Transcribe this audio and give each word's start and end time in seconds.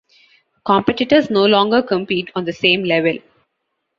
Competitors 0.65 1.29
no 1.29 1.45
longer 1.45 1.83
compete 1.83 2.31
on 2.33 2.43
the 2.43 2.53
same 2.53 2.83
level. 2.85 3.19